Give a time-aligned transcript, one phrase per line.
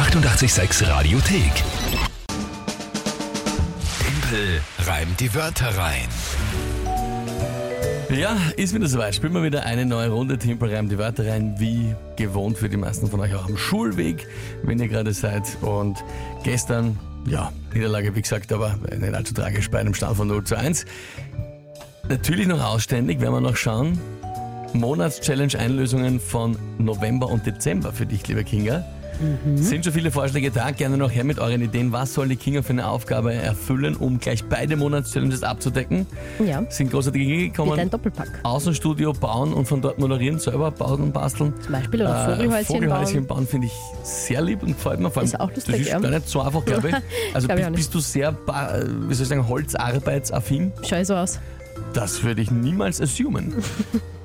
[0.00, 1.52] 886 Radiothek.
[3.98, 6.08] Tempel reimt die Wörter rein.
[8.08, 9.14] Ja, ist wieder soweit.
[9.14, 12.78] Spielen wir wieder eine neue Runde Tempel reimt die Wörter rein, wie gewohnt für die
[12.78, 14.26] meisten von euch auch am Schulweg,
[14.62, 15.42] wenn ihr gerade seid.
[15.60, 16.02] Und
[16.44, 20.56] gestern, ja, Niederlage, wie gesagt, aber nicht allzu tragisch bei einem Stand von 0 zu
[20.56, 20.86] 1.
[22.08, 24.00] Natürlich noch ausständig, werden wir noch schauen.
[24.72, 28.82] Monatschallenge-Einlösungen von November und Dezember für dich, lieber Kinga.
[29.56, 30.70] Sind schon viele Vorschläge da?
[30.70, 31.92] Gerne noch her mit euren Ideen.
[31.92, 36.06] Was soll die Kinga für eine Aufgabe erfüllen, um gleich beide Monatschallenges abzudecken?
[36.44, 37.90] Ja, Sind großartige Dinge mit einem gekommen.
[37.90, 38.40] Doppelpack.
[38.42, 41.52] Außenstudio bauen und von dort moderieren, selber bauen und basteln.
[41.62, 43.38] Zum Beispiel, oder Vogelhäuschen Vogelhäuschen bauen.
[43.38, 45.10] bauen finde ich sehr lieb und gefällt mir.
[45.10, 45.98] Vor allem, Ist auch lustig, das ist ja.
[45.98, 46.94] gar nicht so einfach, glaube ich.
[47.34, 50.72] Also Glaub ich bist, du sehr, äh, wie soll ich sagen, holzarbeitsaffin?
[50.88, 51.38] Schau so aus.
[51.92, 53.54] Das würde ich niemals assumen.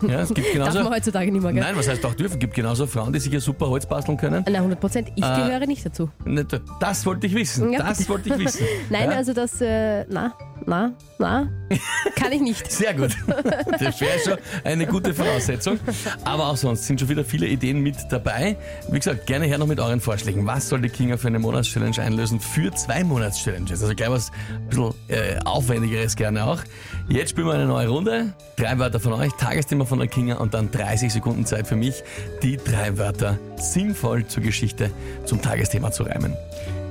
[0.01, 0.83] Ja, es gibt Darf genauso.
[0.83, 1.63] man heutzutage nicht mehr, gell?
[1.63, 2.33] Nein, was heißt auch dürfen?
[2.33, 4.43] Es gibt genauso Frauen, die sich ja super Holz basteln können.
[4.47, 5.09] Na, 100 Prozent.
[5.15, 6.09] Ich Äh, gehöre nicht dazu.
[6.25, 7.71] Nicht- Das wollte ich wissen.
[7.71, 8.09] Ja, Das bitte.
[8.09, 8.65] wollte ich wissen.
[8.89, 9.17] Nein, ja?
[9.17, 10.33] also das, äh, na,
[10.65, 11.47] na, na,
[12.15, 12.71] kann ich nicht.
[12.71, 13.15] Sehr gut.
[13.79, 15.79] Das wäre schon eine gute Voraussetzung.
[16.23, 18.57] Aber auch sonst sind schon wieder viele Ideen mit dabei.
[18.89, 20.45] Wie gesagt, gerne her noch mit euren Vorschlägen.
[20.47, 22.39] Was soll die Kinga für eine Monatschallenge einlösen?
[22.39, 23.81] Für zwei Monatschallenges.
[23.81, 26.59] Also gleich was ein bisschen äh, aufwendigeres gerne auch.
[27.09, 28.33] Jetzt spielen wir eine neue Runde.
[28.55, 32.03] Drei Wörter von euch, Tagesthema von der Kinga und dann 30 Sekunden Zeit für mich,
[32.41, 34.91] die drei Wörter sinnvoll zur Geschichte,
[35.25, 36.35] zum Tagesthema zu reimen.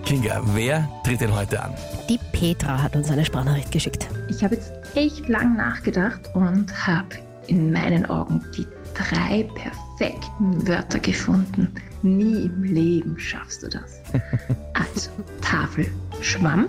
[0.04, 1.72] Kinga, wer tritt denn heute an?
[2.10, 4.06] Die Petra hat uns eine Sprachnachricht geschickt.
[4.28, 7.16] Ich habe jetzt echt lang nachgedacht und habe
[7.46, 11.72] in meinen Augen die drei perfekten Wörter gefunden.
[12.02, 14.00] Nie im Leben schaffst du das.
[14.74, 15.10] Also
[15.40, 15.86] Tafel,
[16.20, 16.66] Schwamm,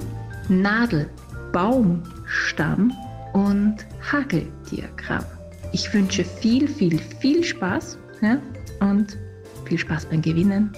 [0.47, 1.09] Nadel,
[1.51, 2.93] Baumstamm
[3.33, 3.77] und
[4.11, 5.25] Hageldiagramm.
[5.73, 8.37] Ich wünsche viel, viel, viel Spaß ja?
[8.79, 9.17] und
[9.65, 10.71] viel Spaß beim Gewinnen.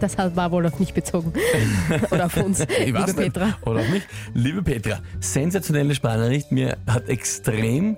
[0.00, 1.32] Das war wohl auf mich bezogen.
[2.10, 3.16] Oder auf uns, liebe nicht.
[3.16, 3.56] Petra.
[3.64, 4.02] Oder auf mich.
[4.34, 6.52] Liebe Petra, sensationelle Sprachnachricht.
[6.52, 7.96] Mir hat extrem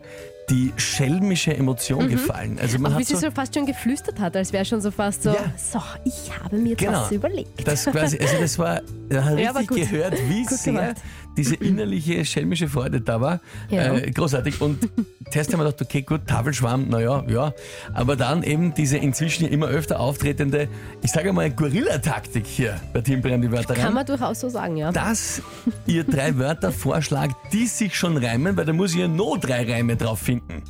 [0.51, 2.59] die schelmische Emotion gefallen.
[2.61, 4.91] Also man Auch wie sie so, so fast schon geflüstert hat, als wäre schon so
[4.91, 5.37] fast so, Ja.
[5.57, 6.93] so, ich habe mir Genau.
[7.01, 7.67] was überlegt.
[7.67, 10.97] das quasi, also das war, man hat Ja, richtig gehört, wie Gut sehr gemacht.
[11.37, 13.41] Diese innerliche schelmische Freude da war.
[13.71, 13.95] Ja.
[13.95, 14.61] Äh, großartig.
[14.61, 14.89] Und
[15.31, 17.53] zuerst haben wir gedacht, okay, gut, Tafelschwamm, naja, ja.
[17.93, 20.69] Aber dann eben diese inzwischen immer öfter auftretende,
[21.03, 23.95] ich sage mal, Gorilla-Taktik hier bei Team Brand die Wörter Kann rein.
[23.95, 24.93] man durchaus so sagen, ja.
[24.93, 25.43] dass
[25.87, 29.71] ihr drei Wörter vorschlagt, die sich schon reimen, weil da muss ich ja noch drei
[29.71, 30.63] Reime drauf finden.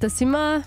[0.00, 0.62] Da sind wir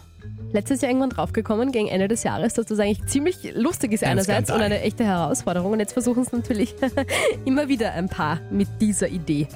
[0.54, 4.12] letztes Jahr irgendwann draufgekommen, gegen Ende des Jahres, dass das eigentlich ziemlich lustig ist Ein
[4.12, 4.56] einerseits Skandal.
[4.68, 5.74] und eine echte Herausforderung.
[5.74, 6.76] Und jetzt versuchen es natürlich
[7.46, 9.48] immer wieder ein paar mit dieser Idee.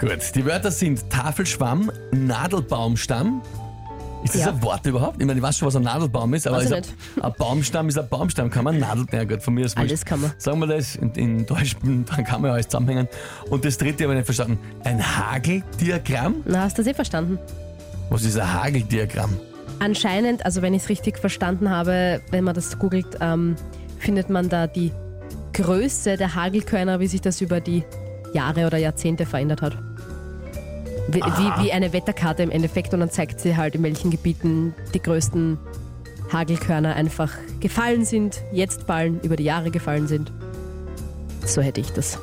[0.00, 3.42] Gut, die Wörter sind Tafelschwamm, Nadelbaumstamm.
[4.24, 4.48] Ist das Ja.
[4.52, 5.20] ein Wort überhaupt?
[5.20, 6.82] Ich meine, ich weiß schon, was ein Nadelbaum ist, aber ist ein,
[7.20, 8.48] ein Baumstamm ist ein Baumstamm.
[8.50, 9.76] Kann man Nadel, na gut, von mir ist.
[9.76, 10.32] Alles kann man.
[10.38, 13.06] Sagen wir das, in, in Deutsch dann kann man ja alles zusammenhängen.
[13.50, 14.58] Und das dritte habe ich nicht verstanden.
[14.82, 16.36] Ein Hageldiagramm?
[16.46, 17.38] Na, hast du das eh verstanden?
[18.08, 19.36] Was ist ein Hageldiagramm?
[19.78, 23.56] Anscheinend, also wenn ich es richtig verstanden habe, wenn man das googelt, ähm,
[23.98, 24.92] findet man da die
[25.52, 27.84] Größe der Hagelkörner, wie sich das über die
[28.32, 29.78] Jahre oder Jahrzehnte verändert hat.
[31.08, 34.74] Wie, wie, wie eine Wetterkarte im Endeffekt und dann zeigt sie halt, in welchen Gebieten
[34.94, 35.58] die größten
[36.32, 40.32] Hagelkörner einfach gefallen sind, jetzt fallen, über die Jahre gefallen sind.
[41.44, 42.18] So hätte ich das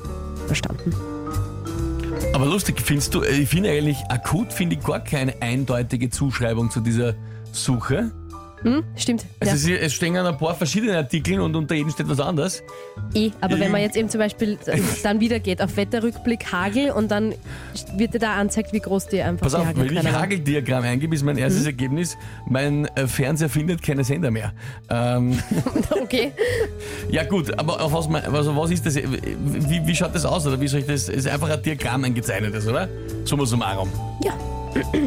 [0.48, 0.94] verstanden.
[2.34, 6.80] Aber lustig, findest du, ich finde eigentlich akut, finde ich gar keine eindeutige Zuschreibung zu
[6.80, 7.14] dieser
[7.52, 8.12] Suche.
[8.64, 8.84] Hm?
[8.96, 9.26] Stimmt.
[9.40, 9.76] Also ja.
[9.76, 12.62] es, es stehen ein paar verschiedene Artikel und unter jedem steht was anderes.
[13.16, 14.58] Eh, aber wenn man jetzt eben zum Beispiel
[15.04, 17.34] dann wieder geht auf Wetterrückblick Hagel und dann
[17.98, 20.12] wird dir da anzeigt, wie groß die einfach Pass die auf, wenn ich.
[20.12, 22.18] Hageldiagramm eingebe, ist mein erstes Ergebnis,
[22.48, 24.54] mein äh, Fernseher findet keine Sender mehr.
[24.90, 25.40] Ähm,
[26.02, 26.34] Okay.
[27.10, 28.96] ja gut, aber auf was, also was ist das?
[28.96, 30.46] Wie, wie schaut das aus?
[30.46, 31.04] Oder wie soll ich das?
[31.04, 32.90] Es ist einfach ein Diagramm eingezeichnetes, oder?
[33.24, 33.90] Summa summarum.
[34.24, 34.34] Ja,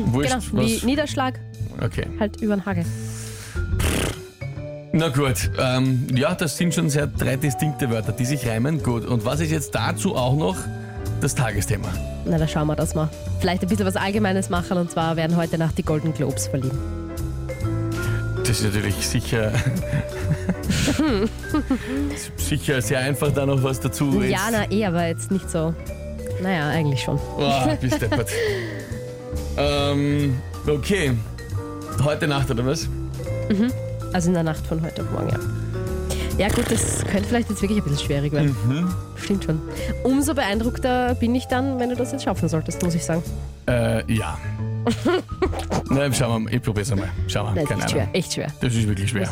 [0.06, 0.62] Wurscht, genau.
[0.64, 0.80] Wie?
[0.84, 1.38] Niederschlag
[1.82, 2.06] Okay.
[2.20, 2.84] halt über den Hagel.
[4.92, 8.80] Na gut, ähm, ja, das sind schon sehr drei distinkte Wörter, die sich reimen.
[8.82, 10.56] Gut, und was ist jetzt dazu auch noch
[11.20, 11.88] das Tagesthema?
[12.26, 13.10] Na, da schauen wir, dass wir
[13.40, 16.78] vielleicht ein bisschen was Allgemeines machen und zwar werden heute Nacht die Golden Globes verliehen.
[18.46, 19.50] Das ist natürlich sicher,
[22.36, 25.74] sicher sehr einfach, da noch was dazu jetzt- Ja, na eh, aber jetzt nicht so.
[26.42, 27.18] Naja, eigentlich schon.
[27.36, 28.28] Boah, bist deppert.
[29.56, 30.36] ähm,
[30.68, 31.12] okay.
[32.02, 32.88] Heute Nacht, oder was?
[33.48, 33.70] Mhm.
[34.12, 35.38] Also in der Nacht von heute auf Morgen, ja.
[36.36, 38.56] Ja gut, das könnte vielleicht jetzt wirklich ein bisschen schwierig werden.
[38.66, 38.92] Mhm.
[39.16, 39.60] Stimmt schon.
[40.02, 43.22] Umso beeindruckter bin ich dann, wenn du das jetzt schaffen solltest, muss ich sagen.
[43.66, 44.36] Äh, ja.
[45.90, 46.54] Nein, schauen wir mal.
[46.54, 47.08] Ich probier's einmal.
[47.28, 47.54] Schauen wir mal.
[47.54, 47.88] Nein, Keine Ahnung.
[47.88, 48.08] Schwer.
[48.12, 48.48] Echt schwer.
[48.60, 49.30] Das ist wirklich schwer.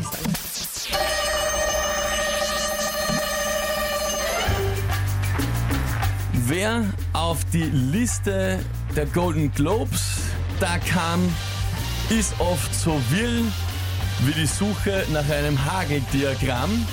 [6.47, 8.58] Wer auf die Liste
[8.94, 10.19] der Golden Globes
[10.61, 11.20] da kam,
[12.19, 13.43] ist oft so wirr
[14.20, 16.87] wie die Suche nach einem Hageldiagramm.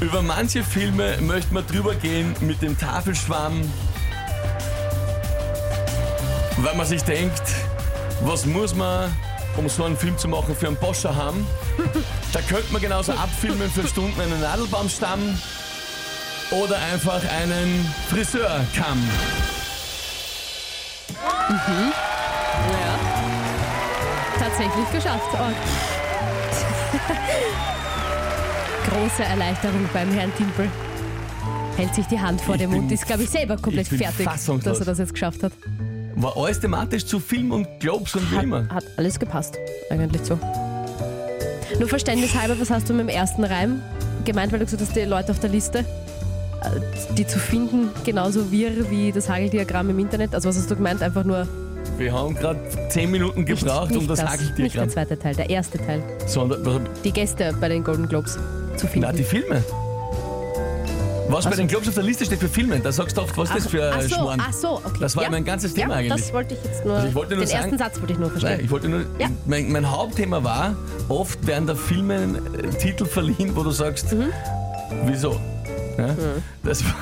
[0.00, 3.60] Über manche Filme möchte man drüber gehen mit dem Tafelschwamm,
[6.58, 7.42] weil man sich denkt,
[8.22, 9.14] was muss man,
[9.56, 11.46] um so einen Film zu machen, für einen Boscher haben?
[12.32, 15.38] Da könnte man genauso abfilmen für Stunden einen Nadelbaumstamm
[16.50, 19.08] oder einfach einen Friseurkamm.
[21.48, 22.07] Ja.
[24.58, 25.28] Tatsächlich geschafft.
[25.34, 25.52] Oh.
[28.90, 30.68] Große Erleichterung beim Herrn Timpel.
[31.76, 34.26] Hält sich die Hand vor Ich dem Mund, ist, glaube ich, selber komplett ich fertig,
[34.26, 35.52] dass er das jetzt geschafft hat.
[36.16, 38.68] War alles thematisch zu Film und Globes und wie immer.
[38.68, 39.56] Hat alles gepasst,
[39.90, 40.36] eigentlich so.
[41.78, 43.80] Nur verständnishalber, was hast du mit dem ersten Reim
[44.24, 48.50] gemeint, weil du gesagt hast, die Leute auf der Liste, äh, die zu finden, genauso
[48.50, 50.34] wirr wie das Hageldiagramm im Internet?
[50.34, 51.00] Also was hast du gemeint?
[51.00, 51.46] Einfach nur
[51.98, 52.60] Wir haben gerade
[52.90, 56.00] 10 Minuten nicht, gebraucht, nicht um das, das, nicht der zweite Teil, der erste Teil.
[56.26, 58.38] Sondern, was- Die Gäste bei den Golden Globes
[58.76, 59.08] zu finden.
[59.10, 59.64] na, die Filme.
[61.30, 61.58] Was bei Ach so.
[61.60, 63.66] den Globes auf der Liste steht für Filme, da sagst du oft, was ist das
[63.66, 64.40] für ach ein so, Schmarrn.
[64.48, 64.96] ach so, okay.
[65.00, 65.30] Das war ja.
[65.30, 66.22] mein ganzes Thema ja, eigentlich.
[66.22, 68.18] das wollte ich jetzt nur, Also ich wollte nur den sagen- ersten Satz wollte ich
[68.18, 68.64] nur Nein, verstehen.
[68.64, 69.26] ich wollte nur, Ja.
[69.44, 70.74] mein, mein Hauptthema war,
[71.10, 74.30] oft werden der Filmen äh, Titel verliehen, wo du sagst, Mhm.
[75.04, 75.38] wieso?
[75.98, 76.14] Ja?
[76.62, 76.94] Das war,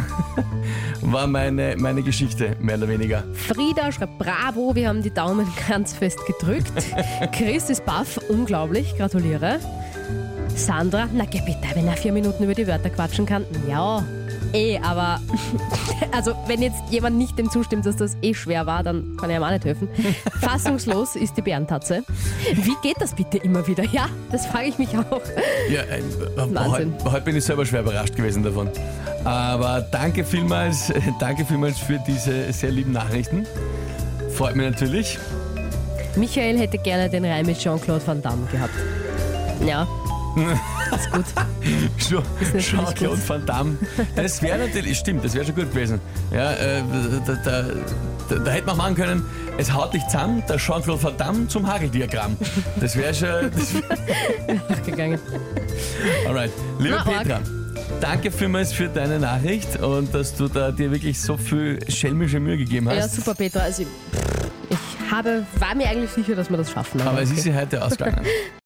[1.13, 3.25] war meine, meine Geschichte, mehr oder weniger.
[3.35, 6.73] Frieda schreibt Bravo, wir haben die Daumen ganz fest gedrückt.
[7.33, 9.61] Chris ist baff, unglaublich, gratuliere.
[10.55, 13.45] Sandra, na geh bitte, wenn er vier Minuten über die Wörter quatschen kann.
[13.69, 14.03] Ja,
[14.57, 15.21] eh, aber
[16.13, 19.37] also wenn jetzt jemand nicht dem zustimmt, dass das eh schwer war, dann kann er
[19.39, 19.89] ihm auch nicht helfen.
[20.41, 22.05] Fassungslos ist die Bärentatze.
[22.55, 23.85] Wie geht das bitte immer wieder?
[23.85, 25.21] Ja, das frage ich mich auch.
[25.71, 26.03] Ja, äh,
[26.37, 26.95] Wahnsinn.
[26.99, 28.71] heute, heute bin ich selber schwer überrascht gewesen davon.
[29.25, 33.47] Aber danke vielmals, äh, danke vielmals für diese sehr lieben Nachrichten.
[34.31, 35.19] Freut mich natürlich.
[36.17, 38.73] Michael hätte gerne den Reim mit Jean-Claude Van Damme gehabt.
[39.67, 39.87] Ja,
[40.87, 41.25] ist gut.
[42.09, 43.29] Schon- natürlich Jean-Claude gut.
[43.29, 43.77] Van Damme.
[44.15, 46.01] Das wäre natürlich, stimmt, das wäre schon gut gewesen.
[46.33, 46.83] Ja, äh,
[47.27, 47.65] da, da,
[48.29, 49.25] da, da hätte man machen können,
[49.59, 52.37] es haut dich zusammen, der Jean-Claude Van Damme zum Hageldiagramm.
[52.81, 53.51] Das wäre schon.
[53.51, 55.19] Das wär, Gegangen.
[56.27, 56.51] alright.
[56.79, 57.11] Liebe Na.
[57.11, 57.41] Petra,
[58.01, 62.59] danke vielmals für deine Nachricht und dass du da dir wirklich so viel schelmische Mühe
[62.59, 62.97] gegeben hast.
[62.97, 63.61] Ja, super, Petra.
[63.61, 67.01] Also, ich habe, war mir eigentlich sicher, dass wir das schaffen.
[67.03, 67.39] Aber es okay.
[67.39, 68.21] ist ja heute ausgegangen.